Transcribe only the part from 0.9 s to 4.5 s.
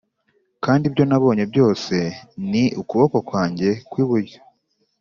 nabonye byose ni ukuboko kwanjye kw'iburyo